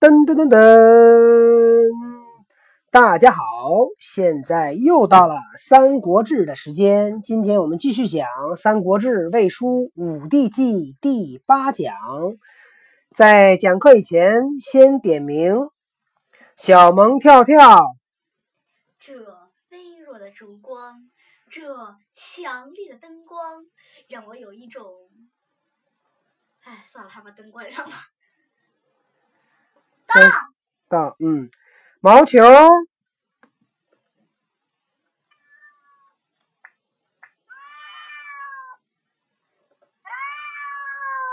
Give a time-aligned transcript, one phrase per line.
[0.00, 1.90] 噔噔噔噔，
[2.88, 3.42] 大家好，
[3.98, 7.20] 现在又到了《三国志》的时间。
[7.20, 9.66] 今天我们继续讲《三国志·魏书·
[9.96, 11.96] 武帝纪》第八讲。
[13.12, 15.68] 在讲课以前，先点名：
[16.56, 17.84] 小萌跳跳，
[19.00, 19.14] 这
[19.72, 21.10] 微弱的烛光，
[21.50, 23.64] 这强烈的灯光，
[24.08, 24.84] 让我有一种……
[26.62, 27.96] 哎，算了，还把灯关上吧。
[30.08, 30.14] 到
[30.88, 31.50] 到，嗯，
[32.00, 32.42] 毛球，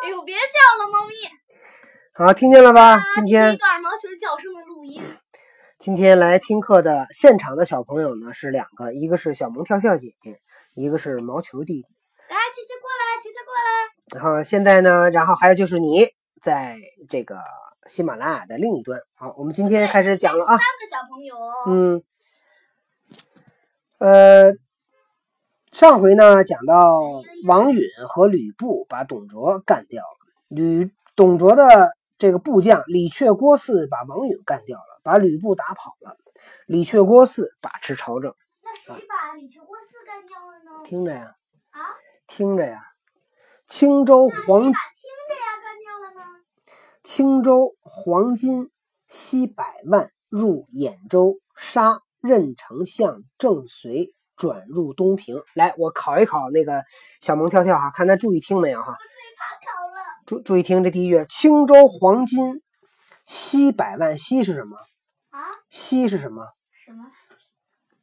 [0.04, 0.42] 哎呦，别叫
[0.78, 1.14] 了，猫咪！
[2.16, 3.00] 好，听见了吧？
[3.14, 5.02] 今啊天这个耳毛球叫声的录音。
[5.80, 10.42] 今天来听课的现场的小朋友呢是两个，一个是小萌跳跳姐姐，
[10.74, 11.88] 一个是毛球弟弟。
[12.28, 14.20] 来，姐姐过来，姐姐过来。
[14.20, 16.10] 然后现在呢，然后还有就是你
[16.42, 16.78] 在
[17.10, 17.40] 这个
[17.86, 19.00] 喜马拉雅的另一端。
[19.14, 21.36] 好，我们今天开始讲了啊三，个小朋友。
[21.68, 22.04] 嗯，
[24.00, 24.54] 呃，
[25.72, 27.02] 上回呢讲到
[27.46, 36.18] 王允和吕布把董卓干掉了，吕董卓的这个部将李傕郭汜把王允干掉了，把吕布打跑了，
[36.66, 38.34] 李傕郭汜把持朝政。
[38.64, 40.84] 那谁把李傕郭汜干掉了呢？
[40.84, 41.36] 听着呀，
[41.70, 41.80] 啊？
[42.26, 42.82] 听着呀，
[43.68, 45.45] 青州黄把听着呀？
[47.06, 48.72] 青州黄金
[49.08, 55.44] 西百万入兖州，杀任丞相郑绥，转入东平。
[55.54, 56.84] 来，我考一考那个
[57.22, 58.98] 小萌跳跳哈，看他注意听没有哈？
[58.98, 60.04] 最怕考了。
[60.26, 62.64] 注注意听这第一句：青州黄金
[63.28, 64.76] 西百万，西是什么？
[65.30, 65.40] 啊？
[65.70, 66.48] 西是什么？
[66.72, 67.06] 什么？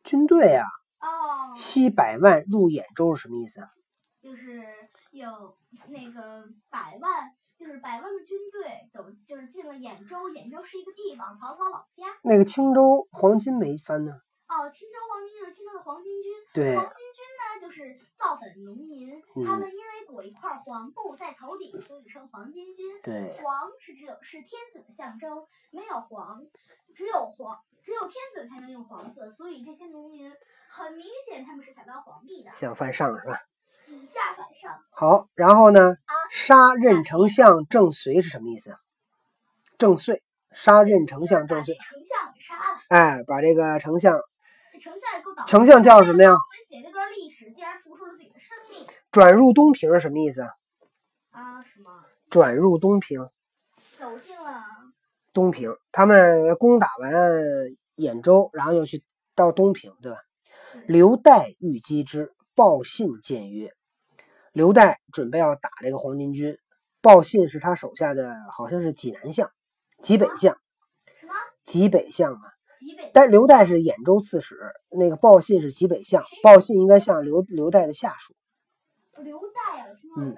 [0.04, 0.64] 军队啊、
[1.00, 3.68] 哦，西百万入兖州是什么意思啊？
[4.22, 4.62] 就是
[5.10, 5.56] 有
[5.88, 7.32] 那个百万，
[7.62, 10.28] 就是百万的军队走，就是进了兖州。
[10.30, 12.18] 兖州是一个地方，曹操老家。
[12.24, 14.20] 那个青州黄巾没翻呢？
[14.48, 16.32] 哦，青州黄巾就是青州的黄巾军。
[16.52, 23.00] 对，黄巾军呢，就是造反农民，嗯他们因为裹一块黄布在头顶，所以称黄巾军。
[23.00, 26.44] 对，黄是只有是天子的象征，没有黄，
[26.92, 30.30] 只有黄，只有天子才能用黄色，所以这些农民
[30.68, 33.40] 很明显他们是想当皇帝的，想犯上是吧？
[33.88, 34.78] 以下犯上。
[34.90, 36.12] 好，然后呢啊？
[36.30, 38.74] 杀任丞相郑遂是什么意思？
[39.78, 40.22] 郑遂
[40.52, 44.20] 杀任丞相郑绥，就是把这丞相给杀了，哎，把这个丞相
[44.80, 45.48] 丞相也够倒霉。
[45.50, 50.42] 丞相叫什么呀我们写这段历史，竟然付出了自己的生命转入东平是什么意思？
[51.30, 51.62] 啊！
[51.62, 51.90] 什么？
[52.28, 53.24] 转入东平，
[53.98, 54.64] 走进了
[55.32, 57.12] 东平，他们攻打完
[57.96, 59.02] 兖州，然后又去
[59.34, 60.18] 到东平，对吧？
[60.86, 63.70] 刘岱欲击之，报信谏曰：
[64.52, 66.58] 刘岱准备要打这个黄巾军，
[67.00, 69.50] 报信是他手下的，好像是济南相、
[70.02, 70.56] 济北相、
[71.20, 71.32] 什么？
[71.64, 72.40] 济北相啊。
[73.12, 74.56] 但刘岱是兖州刺史，
[74.90, 78.34] 那个报信是济北相，报信应该像刘刘岱的下属。
[79.22, 79.86] 刘岱啊，
[80.18, 80.34] 嗯？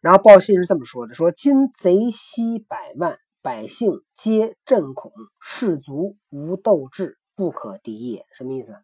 [0.00, 8.24] 然后报信是这么说的：说今贼西百万，百姓皆震恐，士卒无斗志，不可敌也。
[8.36, 8.76] 什么意思？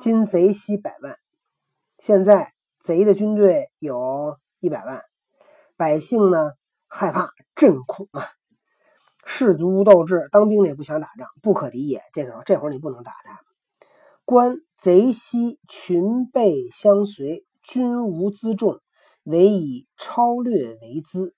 [0.00, 1.18] 今贼西百万，
[1.98, 5.02] 现在贼的军队有一百万，
[5.76, 6.52] 百姓呢
[6.86, 8.28] 害怕震恐啊，
[9.24, 12.00] 士卒无斗志，当兵的也不想打仗，不可敌也。
[12.12, 13.40] 这时候这会儿你不能打他。
[14.24, 18.80] 观贼西群备相随，军无辎重，
[19.24, 21.34] 唯以超略为资。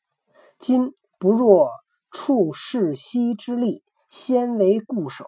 [0.59, 1.71] 今不若
[2.11, 5.25] 处士息之力，先为固守。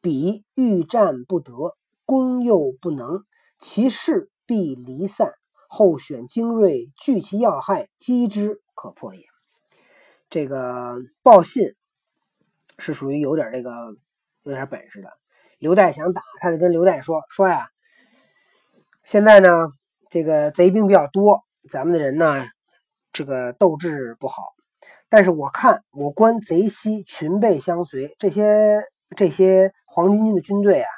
[0.00, 1.76] 彼欲战不得，
[2.06, 3.24] 攻又不能，
[3.58, 5.34] 其势必离散。
[5.68, 9.24] 后选精锐，聚其要害，击之可破也。
[10.30, 11.74] 这个报信
[12.78, 13.70] 是属于有点这个
[14.44, 15.10] 有点本事的。
[15.58, 17.66] 刘岱想打，他就跟刘岱说说呀，
[19.04, 19.68] 现在呢
[20.08, 22.46] 这个贼兵比较多，咱们的人呢
[23.12, 24.42] 这个斗志不好。
[25.08, 28.80] 但是我看我观贼西群备相随，这些
[29.16, 30.88] 这些黄巾军的军队啊，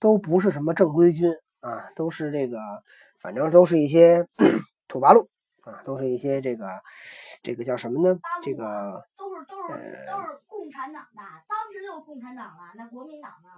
[0.00, 2.58] 都不是什么正规军啊，都是这个
[3.20, 4.26] 反正都是一些
[4.88, 5.26] 土八路
[5.62, 6.66] 啊，都是一些这个
[7.42, 8.18] 这个叫什么呢？
[8.42, 13.48] 这个都是都是呃都是共产党的，当时就共产党了，那国民党呢？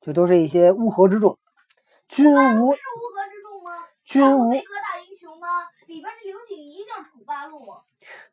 [0.00, 1.38] 就都是一些乌合之众，
[2.08, 3.70] 军无是乌合之众吗？
[4.04, 5.46] 军无飞哥大英雄吗？
[5.86, 7.58] 里边这刘景怡就是土八路，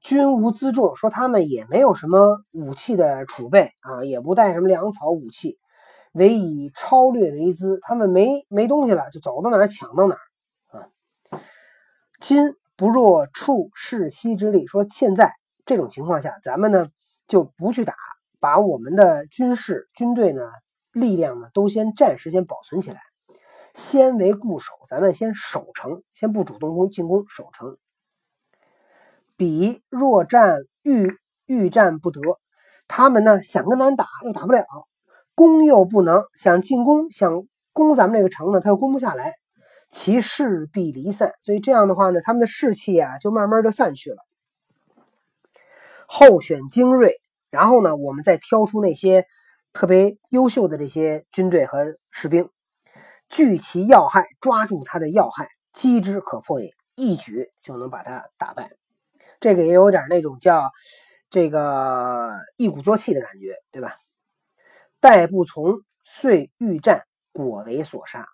[0.01, 5.59] 军无辎重，说他们也没有什么武器的储备啊，也不带什么粮草武器，
[6.17, 7.79] 唯以超略为资。
[7.81, 10.89] 他们没没东西了，就走到哪儿抢到哪儿啊。
[12.19, 15.31] 今不若处士息之力，说现在
[15.65, 16.87] 这种情况下，咱们呢
[17.27, 17.95] 就不去打，
[18.39, 20.51] 把我们的军事军队呢
[20.91, 22.99] 力量呢都先暂时先保存起来，
[23.73, 27.77] 先为固守，咱们先守城，先不主动攻进攻，守城。
[29.35, 31.15] 彼若战欲
[31.45, 32.21] 欲战不得，
[32.87, 34.65] 他们呢想跟咱打又打不了，
[35.37, 39.33] 攻又不能，想进攻想攻咱们这个城呢，他又攻不下来，
[39.87, 41.33] 其势必离散。
[41.43, 44.17] 所以这样的话呢，他们的士气啊就慢慢的散去了。
[46.07, 49.27] 候选精锐，然后呢，我们再挑出那些
[49.73, 52.49] 特别优秀的这些军队和士兵，
[53.29, 58.71] 聚其要害，抓住他的要害，击之可破也，一举就能把他打败。
[59.39, 60.71] 这个也有点那种叫
[61.29, 63.97] 这个一鼓作气的感觉，对吧？
[64.99, 68.27] 待不从，遂欲战，果为所杀。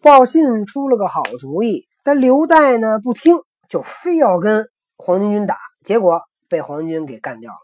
[0.00, 7.58] 报信出了个好主意，但刘岱呢不听，就非要跟黄巾军打，结果被黄巾军给干掉了。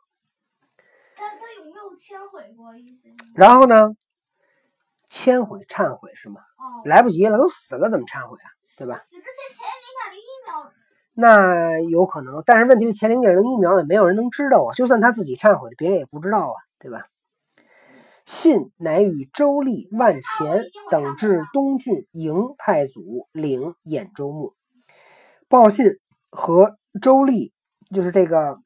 [1.14, 3.08] 他他有没有忏悔过意思？
[3.36, 3.90] 然后呢，
[5.08, 6.40] 忏悔忏悔是吗？
[6.58, 8.50] 哦，来不及了，都死了，怎么忏悔啊？
[8.76, 8.96] 对吧？
[8.96, 10.72] 死之前前零点零一秒，
[11.14, 17.04] 那有可能，但是问题是前零点零一秒也没有人能知道啊，就算他自己忏悔了，别人也不知道啊，对吧？
[18.24, 24.54] 信乃与周立、万钱等至东郡迎太祖，领兖州牧。
[25.48, 25.98] 报信
[26.30, 27.52] 和周立
[27.92, 28.58] 就是这个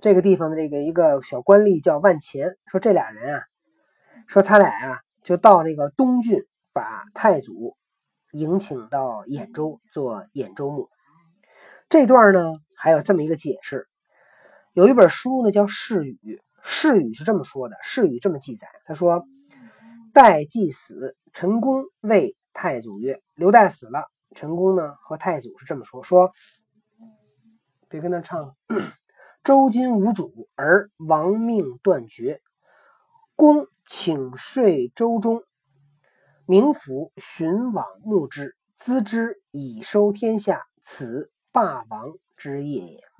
[0.00, 3.42] 这个地方的这个一个小官吏叫万钱，说这俩人啊，
[4.26, 7.76] 说他俩啊就到那个东郡，把太祖
[8.32, 10.88] 迎请到兖州做兖州牧。
[11.88, 13.86] 这段呢还有这么一个解释，
[14.72, 16.18] 有一本书呢叫《世语》，
[16.64, 19.26] 《释语》是这么说的，《释语》这么记载，他说
[20.14, 26.30] ：“代既死，陈宫谓太祖曰：‘刘岱死了。’陈宫呢和太祖是这么说：说
[27.88, 28.54] 别跟他唱了。
[29.44, 32.40] 周今无主，而亡命断绝。
[33.34, 35.42] 公请睡周中，
[36.46, 43.11] 明府寻往牧之，资之以收天下，此霸王之业也。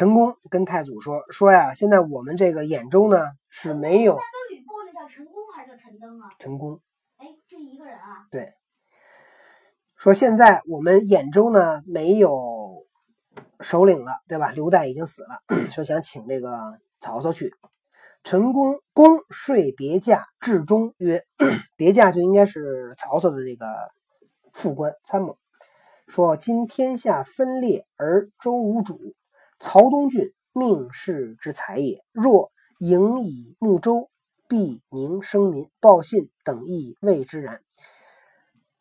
[0.00, 6.30] 陈宫跟太祖说说呀，现在我们这个兖州呢是没有那跟吕布那叫陈宫还是叫陈登啊？
[6.38, 6.80] 陈宫，
[7.18, 8.48] 哎，这一个人啊，对，
[9.96, 12.86] 说现在我们兖州呢没有
[13.60, 14.50] 首领了，对吧？
[14.52, 17.52] 刘岱已经死了， 说想请这个曹操去。
[18.24, 21.26] 陈宫公睡别驾至中曰
[21.76, 23.66] ：“别驾就应该是曹操的这个
[24.54, 25.36] 副官参谋。
[26.08, 28.98] 说今天下分裂而周无主，
[29.60, 32.02] 曹东郡命世之才也。
[32.10, 34.10] 若迎以睦州，
[34.48, 35.70] 必宁生民。
[35.78, 37.62] 报信等亦谓之然。”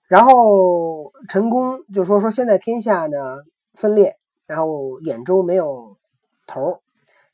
[0.07, 3.37] 然后陈宫就说说现在天下呢
[3.75, 4.17] 分裂，
[4.47, 5.97] 然后兖州没有
[6.47, 6.81] 头儿。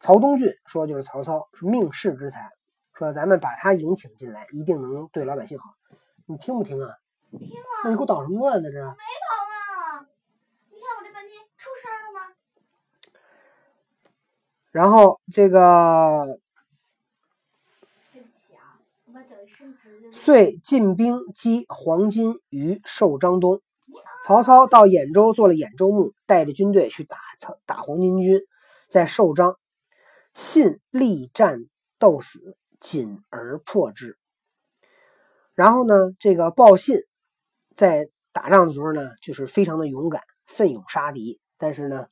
[0.01, 2.51] 曹东郡说就是曹操是命世之才，
[2.93, 5.73] 说咱们把他迎请进来，一定能对老百姓好。
[6.25, 6.97] 你听不听啊？
[7.31, 8.69] 听啊，那你给我捣什么乱呢？
[8.69, 10.05] 这没跑啊！
[10.69, 12.35] 你看我这半天出声了吗？
[14.75, 16.37] 然后这个
[18.11, 19.21] 对不起啊，我把。
[20.11, 23.61] 遂进兵击黄巾于寿张东。
[24.21, 28.41] 曹操到兖州做了兖州牧，带着军队去打曹打黄巾军，
[28.89, 29.57] 在寿张，
[30.33, 31.67] 信力战
[31.97, 34.17] 斗死，仅而破之。
[35.53, 36.99] 然后呢，这个报信
[37.77, 42.07] 在打仗的时候呢，就是非常的勇敢，奋勇杀敌，但是呢，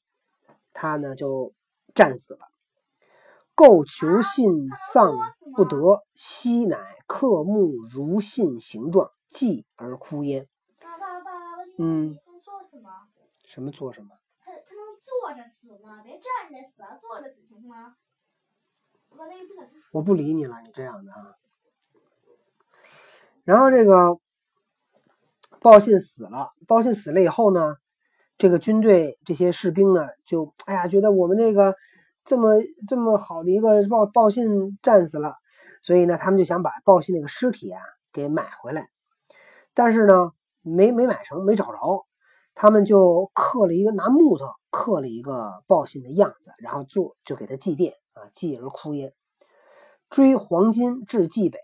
[0.72, 1.54] 他呢就
[1.94, 2.53] 战死了。
[3.56, 5.14] 构求信丧
[5.56, 10.48] 不得，昔乃刻木如信形状，继而哭焉。
[10.80, 12.90] 爸爸爸爸，问你嗯做什么？
[13.46, 14.10] 什么做什么？
[14.44, 16.02] 他他能坐着死吗？
[16.04, 17.96] 别站着死啊，坐着死行吗？
[19.10, 19.78] 我刚才一不小心。
[19.92, 21.36] 我不理你了，你这样的啊。
[23.44, 24.18] 然后这个
[25.60, 27.76] 报信死了，报信死了以后呢，
[28.38, 31.76] 这个军队这些士兵呢，就哎呀，觉得我们这个
[32.26, 32.56] 这么
[32.88, 35.36] 这么好的一个报报信战死了，
[35.82, 38.88] 所以呢，他们就想把报信那个尸体啊给买回来，
[39.74, 42.06] 但是呢，没没买成，没找着，
[42.56, 49.14] 他们就刻了一个拿木头刻了一个报信的样子，然后做就给他祭奠啊，祭而哭焉。
[50.10, 51.60] 追黄巾至冀北，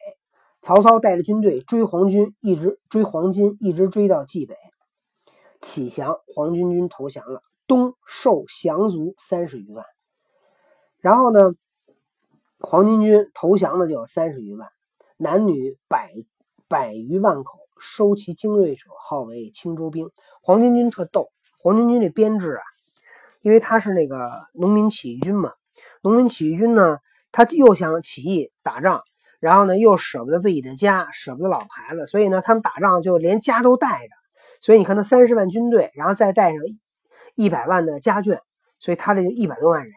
[0.61, 4.55] 曹操带着军队追黄军，一直追黄巾，一直追到冀北。
[5.61, 9.85] 启降，黄巾军投降了，东受降卒三十余万。
[11.01, 11.53] 然后呢，
[12.59, 14.69] 黄巾军投降的就有三十余万，
[15.17, 16.11] 男女百
[16.67, 20.09] 百余万口，收其精锐者，号为青州兵。
[20.41, 21.29] 黄巾军特逗，
[21.61, 22.63] 黄巾军这编制啊，
[23.41, 25.51] 因为他是那个农民起义军嘛。
[26.01, 26.99] 农民起义军呢，
[27.31, 29.01] 他又想起义打仗，
[29.39, 34.13] 然后呢又舍不得自己的家，舍不得老牌子，所以呢他们打仗就连家都带着。
[34.61, 36.59] 所以你看，他三十万军队，然后再带上
[37.35, 38.39] 一百万的家眷，
[38.77, 39.93] 所以他这就一百多万人。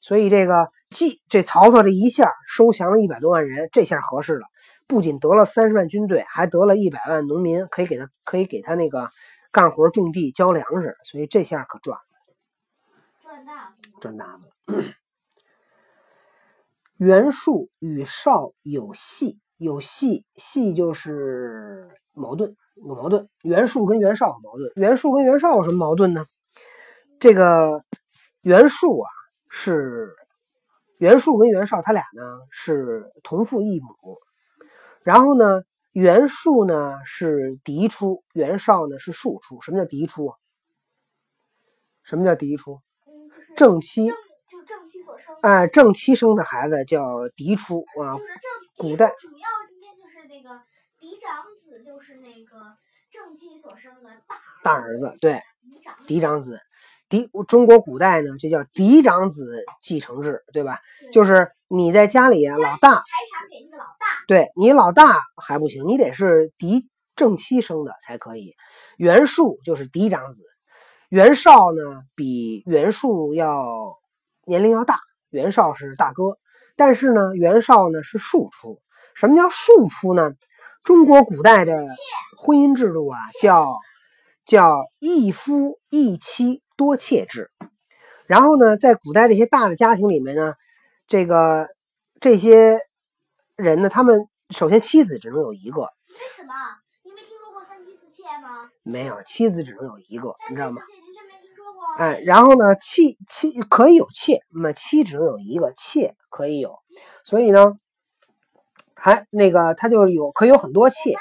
[0.00, 4.46] 所以这个季这曹操这一下收降了一百多万人，这下合适了，
[4.86, 9.10] 不仅得了三十万军队，还得了一百万农民，可以给他可以给他那个
[9.52, 12.04] 干活种地交粮食，所以这下可赚了，
[13.22, 14.40] 赚大了赚大了。
[16.96, 22.56] 袁术与邵有隙，有隙隙就是矛盾。
[22.80, 24.70] 有矛盾，袁术跟袁绍有矛盾。
[24.76, 26.24] 袁术跟袁绍有什么矛盾呢？
[27.18, 27.82] 这个
[28.42, 29.10] 袁术啊，
[29.50, 30.14] 是
[30.98, 34.18] 袁术跟袁绍他俩呢是同父异母。
[35.02, 35.62] 然后呢，
[35.92, 39.60] 袁术呢是嫡出，袁绍呢是庶出。
[39.60, 40.34] 什么叫嫡出？
[42.02, 42.80] 什么叫嫡出？
[43.56, 44.06] 正妻，
[44.46, 45.34] 就正妻所生。
[45.42, 48.16] 哎，正妻生的孩子叫嫡出啊。
[48.16, 50.62] 就是正古代主要今天就是那个
[50.98, 52.74] 嫡长子，就是那个
[53.10, 55.40] 正妻所生的大大儿子，对，
[56.06, 56.60] 嫡长子。
[57.08, 60.80] 嫡中国古代呢，就叫嫡长子继承制，对吧？
[61.12, 66.86] 就是你在家里啊老大，财产给那个老大，对你老大还不行，你得是嫡
[67.16, 68.54] 正妻生的才可以。
[68.96, 70.42] 袁术就是嫡长子，
[71.08, 73.96] 袁绍呢比袁术要
[74.44, 75.00] 年龄要大，
[75.30, 76.38] 袁绍是大哥，
[76.76, 78.80] 但是呢袁绍呢是庶出。
[79.14, 80.32] 什么叫庶出呢？
[80.84, 81.86] 中国古代的
[82.36, 83.76] 婚姻制度啊，叫
[84.44, 86.62] 叫一夫一妻。
[86.78, 87.50] 多妾制，
[88.28, 90.54] 然后呢，在古代这些大的家庭里面呢，
[91.08, 91.68] 这个
[92.20, 92.78] 这些
[93.56, 95.80] 人呢，他们首先妻子只能有一个。
[95.80, 95.88] 为
[96.34, 96.54] 什么？
[97.02, 98.70] 你没听说过三妻四妾吗？
[98.84, 100.76] 没有，妻子只能有一个，你知道吗？
[100.80, 101.82] 三妻四妾，您真没听说过？
[101.98, 106.78] 哎，然后呢，妻妻可以有妾，那么妻只能有一个，妾可以有，
[107.24, 107.74] 所以呢，
[108.94, 111.16] 还那个他就有可以有很多妾，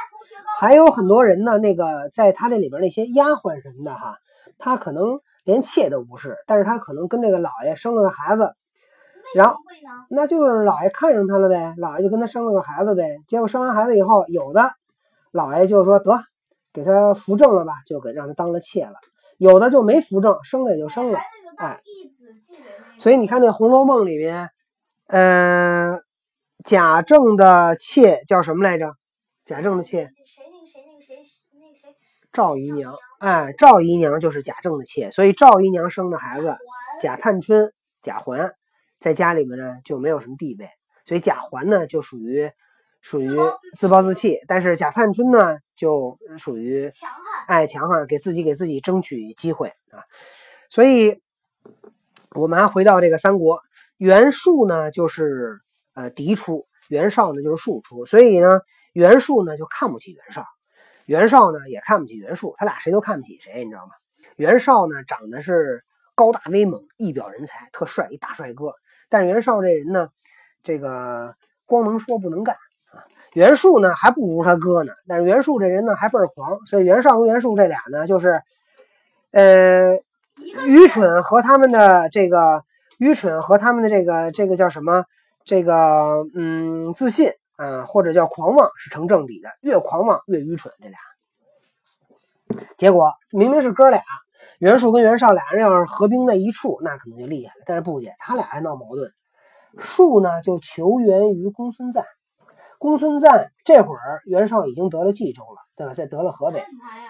[0.60, 4.20] 还有很多人呢，那个在他这里边那些丫鬟什么的哈，
[4.60, 5.20] 他可能。
[5.48, 8.54] 连妾都不是，但是他可能跟这个老爷生了个孩子，
[9.34, 9.56] 然后
[10.10, 13.16] 那就是老爷看上他了呗，老爷就跟他生了个孩子呗。
[13.30, 14.70] 结果生完孩子以后，有的
[15.32, 16.24] 老爷就说得
[16.74, 18.96] 给他扶正了吧，就给让他当了妾了；
[19.38, 21.20] 有的就没扶正，生了也就生了，
[21.58, 21.80] 哎。
[22.98, 24.50] 所以你看那《红楼梦》里面，
[25.08, 25.98] 呃，
[26.66, 28.92] 贾政的妾叫什么来着？
[29.46, 30.10] 贾政的妾。
[30.26, 31.16] 谁那谁那谁
[31.54, 31.96] 那谁
[32.34, 36.56] 赵姨娘，哎，赵姨娘就是贾政的妾，所以赵姨娘生的孩子
[37.02, 38.54] 贾探春、贾环，
[39.00, 40.70] 在家里面呢就没有什么地位，
[41.04, 42.52] 所以贾环呢就属于
[43.02, 43.36] 属于
[43.76, 50.06] 自暴自弃，但是贾探春呢就属于强悍，哎，强悍，给自己给自己争取机会啊。
[50.70, 51.22] 所以，
[52.36, 53.60] 我们还回到这个三国，
[53.98, 55.60] 袁术呢就是
[55.96, 58.60] 呃嫡出，袁绍呢就是庶出，所以呢
[58.94, 60.46] 袁术呢就看不起袁绍。
[61.08, 63.94] 袁绍呢也看不起袁术，他俩谁都看不起谁，你知道吗？
[64.36, 65.84] 袁绍呢长得是
[66.16, 68.74] 高大威猛，一表人才，特帅，一大帅哥。
[69.10, 70.10] 但是袁绍这人呢，
[70.64, 71.34] 这个
[71.66, 72.56] 光能说不能干
[72.92, 73.02] 啊。
[73.34, 78.42] 袁术呢还不如他哥呢，但是袁术这人呢还倍儿狂，所以袁绍和袁术这俩呢就是，
[79.32, 79.96] 呃，
[80.66, 82.64] 愚蠢和他们的这个
[83.00, 85.06] 愚蠢和他们的这个这个叫什么？
[85.46, 87.32] 这个嗯自信。
[87.58, 90.74] 啊，或者叫狂妄是成正比的，越狂妄越愚蠢。
[90.80, 90.98] 这俩
[92.78, 94.02] 结果明明是哥俩，
[94.60, 97.64] 袁术跟袁绍俩人要是合兵在一处，那可能就厉害了。
[97.66, 99.12] 但是不解他俩还闹矛盾。
[99.80, 102.06] 术呢就求援于公孙瓒，
[102.80, 105.94] 公孙瓒这会儿袁绍已经得了冀州了，对吧？
[105.94, 106.64] 在得了河北。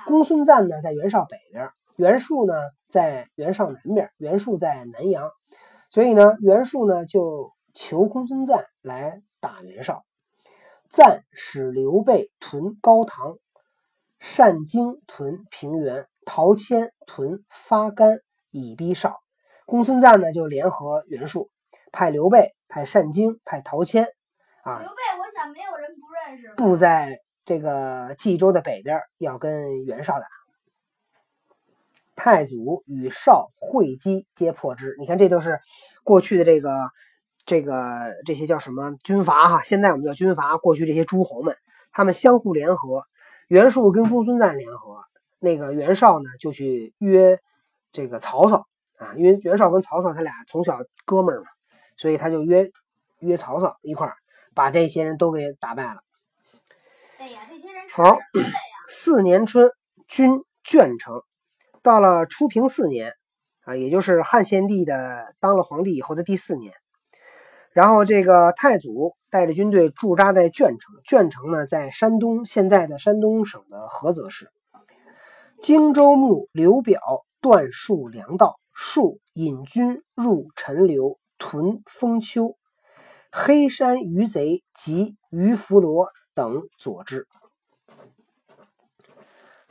[0.06, 2.54] 公孙瓒呢在袁绍北边，袁术呢
[2.90, 5.30] 在袁绍南边，袁术在南阳，
[5.90, 10.04] 所以呢袁术呢就求公孙瓒来打袁绍。
[10.90, 13.38] 赞使刘备屯高唐，
[14.38, 18.20] 单经屯平原，陶谦屯发干，
[18.52, 19.20] 以逼绍。
[19.66, 21.50] 公孙瓒呢，就联合袁术，
[21.92, 24.06] 派刘备、派单经、派陶谦。
[24.64, 26.54] 啊，刘备，我想没有人不认识。
[26.56, 30.28] 布在这个冀州的北边，要跟袁绍打。
[32.16, 34.96] 太祖与绍会稽，皆破之。
[35.00, 35.60] 你看，这都是
[36.04, 36.90] 过去的这个。
[37.48, 39.62] 这个这些叫什么军阀哈？
[39.64, 40.58] 现在我们叫军阀。
[40.58, 41.56] 过去这些诸侯们，
[41.94, 43.04] 他们相互联合，
[43.48, 45.02] 袁术跟公孙瓒联合，
[45.40, 47.40] 那个袁绍呢就去约
[47.94, 51.48] 这个曹操啊，因为袁绍跟曹操他俩从小哥们儿嘛，
[51.96, 52.70] 所以他就约
[53.20, 54.16] 约曹操一块儿
[54.54, 56.02] 把这些人都给打败了。
[57.18, 58.20] 哎呀，这些人好。
[58.90, 59.72] 四年春，
[60.10, 61.22] 军卷城，
[61.82, 63.14] 到了初平四年
[63.62, 66.74] 啊，也就是汉献帝的当了皇帝以后的第四年。
[67.78, 74.50] 然后这个太祖带着军队驻扎在鄄城，鄄城呢在山东，现在的山东省的菏泽市。
[75.62, 77.00] 荆州牧刘表
[77.40, 82.58] 断树粮道，树引军入陈留，屯封丘。
[83.32, 87.28] 黑山余贼及于弗罗等佐之。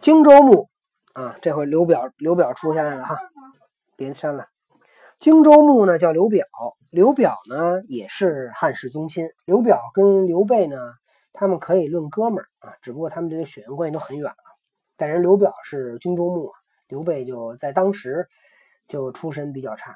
[0.01, 0.69] 荆州牧
[1.15, 3.19] 啊，这回刘表刘表出现了哈，
[3.97, 4.47] 别删了。
[5.19, 6.47] 荆州牧呢叫刘表，
[6.91, 9.29] 刘表呢也是汉室宗亲。
[9.45, 10.77] 刘表跟刘备呢，
[11.33, 14.37] 他们可以论哥们儿啊，只不过他们这个血缘关系都很远了。
[14.97, 16.51] 但人刘表是荆州牧，
[16.89, 18.29] 刘备就在当时
[18.89, 19.95] 就出身比较差。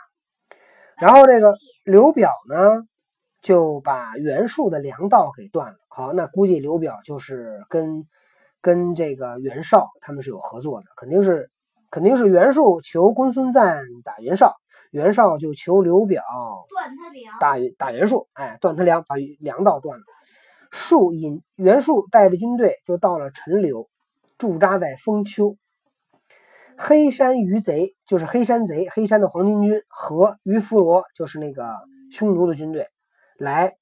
[0.99, 2.83] 然后这个刘表呢，
[3.43, 5.79] 就把袁术的粮道给断了。
[5.89, 8.07] 好，那估计刘表就是跟
[8.63, 11.51] 跟这个袁绍他们是有合作的，肯定是
[11.91, 14.55] 肯定是袁术求公孙瓒打袁绍。
[14.91, 16.23] 袁绍就求刘表
[16.69, 20.05] 断他粮，打打袁术，哎，断他粮，把粮道断了。
[20.71, 23.89] 术引袁术带着军队就到了陈留，
[24.39, 25.57] 驻扎在封丘。
[26.77, 31.77] 黑山余贼就是黑山贼，黑山的黄巾军和于弗罗就是那个
[32.11, 32.89] 匈奴的军队，
[33.37, 33.77] 来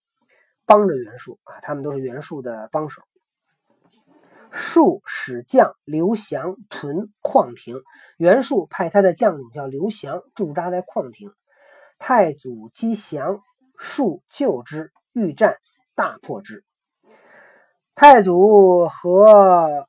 [0.67, 3.03] 帮着袁术啊，他们都是袁术的帮手。
[4.59, 7.81] 术使将刘翔屯旷庭，
[8.17, 11.33] 袁术派他的将领叫刘翔驻扎在旷庭。
[11.99, 13.41] 太祖击降，
[13.79, 15.57] 术救之，欲战，
[15.95, 16.65] 大破之。
[17.95, 19.87] 太祖和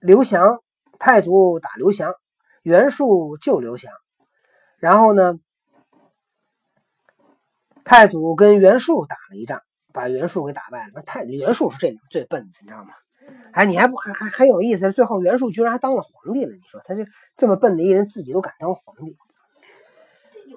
[0.00, 0.62] 刘翔，
[0.98, 2.14] 太祖打刘翔，
[2.62, 3.92] 袁术救刘翔。
[4.78, 5.38] 然后呢，
[7.84, 9.62] 太祖跟袁术打了一仗，
[9.94, 10.90] 把袁术给打败了。
[10.94, 12.88] 那太袁术是这里最笨的，你知道吗？
[13.52, 14.92] 哎，你还不还还很有意思？
[14.92, 16.52] 最后袁术居然还当了皇帝了。
[16.52, 19.16] 你说他这这么笨的一人，自己都敢当皇帝。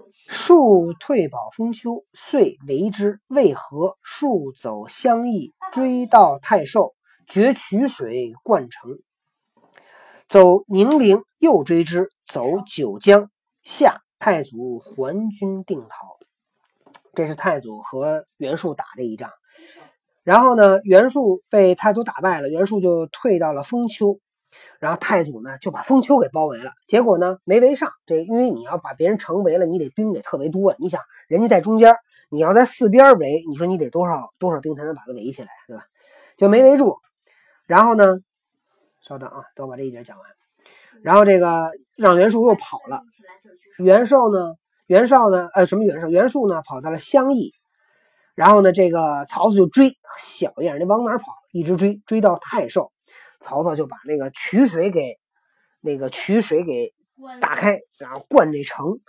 [0.09, 3.19] 术退保封丘，遂为之。
[3.27, 3.97] 为何？
[4.01, 6.95] 术走相邑，追到太寿，
[7.27, 8.99] 决渠水，灌城。
[10.27, 12.09] 走宁陵，又追之。
[12.25, 13.29] 走九江，
[13.63, 14.01] 下。
[14.19, 16.16] 太祖还军定陶。
[17.17, 19.31] 这是太祖和袁术打这一仗。
[20.23, 24.19] 然后呢，袁术被太祖打败了，袁术就退到了封丘，
[24.79, 27.91] 然后太祖呢就把封丘给包围了，结果呢没围上。
[28.05, 30.75] 这因为你要把别人城围了，你得兵得特别多。
[30.77, 31.95] 你想，人家在中间，
[32.29, 35.85] 你要在四边围，你说你得多少多少兵才能把它围起来，对吧？
[36.37, 36.97] 就没围住。
[37.65, 38.19] 然后呢，
[39.01, 40.27] 稍等啊，等我把这一节讲完。
[41.01, 43.01] 然后这个让袁术又跑了，
[43.79, 44.53] 袁绍呢，
[44.87, 46.07] 袁绍呢，呃，什么袁绍？
[46.07, 47.53] 袁术呢跑到了襄邑。
[48.35, 51.25] 然后呢，这个曹操就追，小样，那往哪跑？
[51.51, 52.91] 一直追，追到太寿，
[53.39, 55.17] 曹操就把那个渠水给
[55.81, 56.93] 那个渠水给
[57.41, 58.99] 打开，然后灌这城，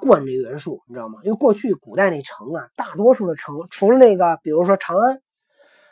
[0.00, 1.18] 灌这袁术，你知道吗？
[1.24, 5.20] 因为过去古代那城啊，大多数的城，除了那个，比如说长安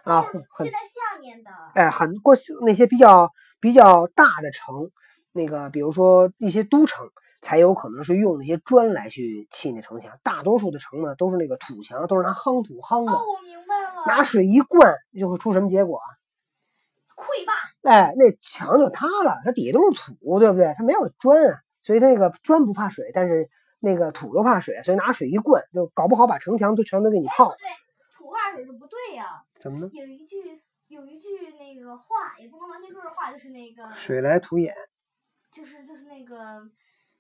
[0.04, 4.90] 啊，很现在下面的，哎，很过那些比较比较大的城，
[5.32, 7.06] 那个比如说一些都城。
[7.40, 13.12] 才有可能是用那些砖来去砌那城墙，大多数的城呢都是那个土墙，都是拿夯土夯的。
[13.12, 14.04] 哦，我明白了。
[14.06, 16.00] 拿水一灌，就会出什么结果？
[17.14, 17.52] 溃坝。
[17.90, 20.74] 哎，那墙就塌了，它底下都是土，对不对？
[20.76, 23.48] 它没有砖啊，所以它那个砖不怕水，但是
[23.78, 27.54] 那个土都怕水，所以拿水一灌，就搞不好把城墙都全都给你泡。
[27.56, 27.68] 对，
[28.16, 29.44] 土怕水是不对呀。
[29.54, 29.90] 怎么呢？
[29.92, 30.36] 有一句
[30.88, 34.74] 有一句那个话，也不能完全说是话，就是那个水来土掩。
[35.52, 36.68] 就是就是那个。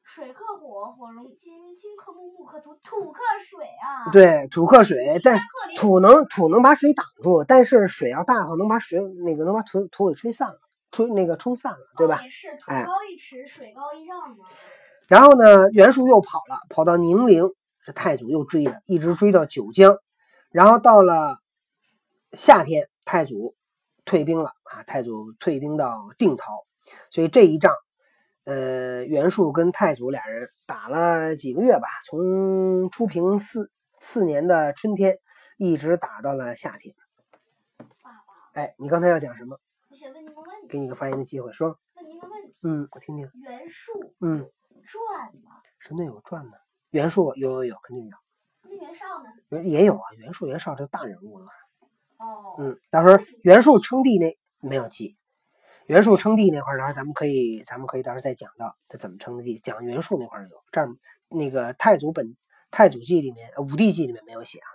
[0.08, 4.10] 水克火，火融金，金克木，木克土，土克水啊。
[4.10, 5.38] 对，土克水，但
[5.76, 10.58] 土能土能把水挡住，但是水要大的话，能把水那个能把土土给吹散了，
[10.90, 12.22] 吹那个冲散了，对吧？
[12.22, 14.46] 也是，土高一尺，水高一丈嘛。
[15.08, 17.44] 然后呢，袁术又跑了，跑到宁陵，
[17.84, 19.98] 这太祖又追他，一直追到九江，
[20.50, 21.36] 然后到了
[22.32, 23.54] 夏天，太祖
[24.06, 26.64] 退兵了啊，太祖退兵到定陶，
[27.10, 27.74] 所以这一仗。
[28.48, 35.18] 呃，袁术跟太祖俩人打了几个月吧，从初平四四年的春天，
[35.58, 36.94] 一直打到了夏天。
[37.76, 39.60] 爸爸，哎，你刚才要讲什么？
[39.90, 40.66] 我想问您个问题。
[40.66, 41.78] 给你个发言的机会，说。
[41.96, 42.56] 问您个问题。
[42.62, 43.30] 嗯，我听听。
[43.34, 44.14] 袁术。
[44.22, 44.48] 嗯。
[44.86, 45.60] 传吗？
[45.78, 46.52] 什么有传吗？
[46.88, 48.16] 袁术有有有，肯定有。
[48.62, 49.28] 那袁绍呢？
[49.50, 51.44] 袁也有啊，袁术、袁绍这大人物了。
[52.16, 52.56] 哦。
[52.60, 55.17] 嗯，到时候袁术称帝那没有记。
[55.88, 59.58] 袁术称帝那块儿，到时候咱们可以，咱们可以到时候再讲到他怎么称帝。
[59.58, 60.88] 讲袁术那块儿有，这儿
[61.30, 62.36] 那个太祖本
[62.70, 64.68] 太祖记里面，武帝记里面没有写啊。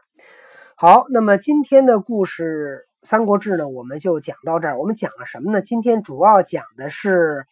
[0.75, 4.79] 好，那么今天的故事《三国志》呢，我们就讲到这儿。
[4.79, 5.61] 我们讲了什么呢？
[5.61, 7.45] 今天主要讲的是，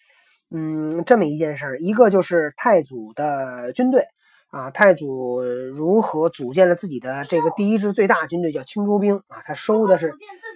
[0.50, 4.08] 嗯，这么一件事儿，一个就是太祖的军队
[4.50, 10.16] 啊，太祖如何组建了自己的这个第一支最大军队，叫青州兵啊，他收的是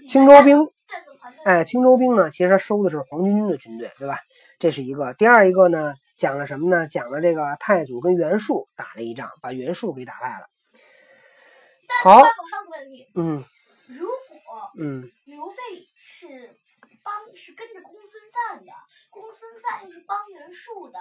[0.10, 0.68] 青州兵。
[1.44, 4.20] 哎，青州兵呢，其实收的是黄巾军的军队，对吧？
[4.60, 5.14] 这是一个。
[5.14, 6.88] 第二一个呢，讲了什么呢？
[6.88, 10.48] 讲了这个太祖跟袁术打了一仗，把袁术给打败了。
[12.04, 12.22] 好，
[13.16, 13.44] 嗯，
[13.88, 15.56] 如果嗯刘备
[15.96, 16.58] 是
[17.04, 18.72] 帮是跟着公孙瓒的，
[19.10, 21.00] 公孙瓒又是帮袁术的，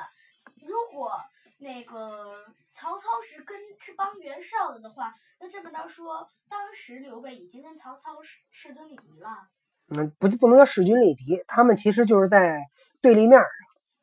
[0.63, 1.13] 如果
[1.59, 9.49] 那个曹操是跟是帮袁绍的的话，那这么着说，当时刘备已经跟曹操势势均力敌了。
[9.89, 12.63] 嗯，不不能叫势均力敌，他们其实就是在
[13.01, 13.49] 对立面上，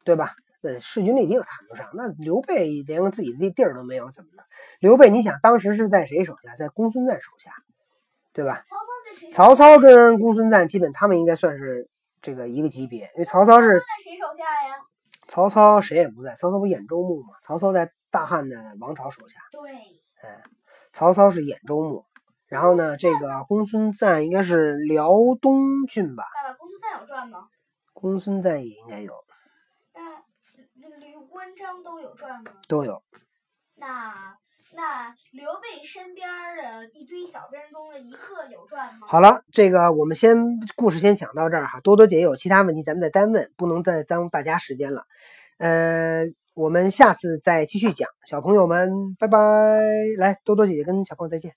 [0.04, 0.36] 对吧？
[0.62, 1.90] 呃，势均力敌可谈不上。
[1.96, 4.44] 那刘备连个自己的地儿都没有，怎么的？
[4.80, 6.54] 刘备，你想当时是在谁手下？
[6.54, 7.52] 在公孙瓒手下，
[8.32, 8.64] 对吧？
[8.68, 9.32] 曹操在谁？
[9.32, 11.90] 曹操跟公孙瓒基本他们应该算是
[12.22, 14.76] 这个一个级别，因为曹操是在谁手下呀？
[15.28, 17.30] 曹操谁也不在，曹操不兖州牧吗？
[17.42, 19.40] 曹操在大汉的王朝手下。
[19.52, 19.72] 对，
[20.22, 20.30] 嗯，
[20.94, 22.06] 曹操是兖州牧。
[22.52, 25.10] 然后呢，这个公孙瓒应该是辽
[25.42, 26.26] 东郡吧？
[26.36, 27.48] 爸爸，公孙瓒有传吗？
[27.94, 29.14] 公孙瓒也应该有。
[29.94, 30.22] 那
[30.74, 32.52] 那吕关张都有传吗？
[32.68, 33.02] 都有。
[33.76, 34.14] 那
[34.76, 39.08] 那刘备身边的一堆小兵中的一个有传吗？
[39.08, 40.38] 好了，这个我们先
[40.76, 41.80] 故事先讲到这儿哈。
[41.80, 45.06] 多多姐有其他问题，咱们再单问，不能再耽误大家时间了。
[45.58, 49.40] 呃，我们下次再继续讲，小朋友们，拜拜。
[50.18, 51.54] 来，多多姐姐跟小朋友再见。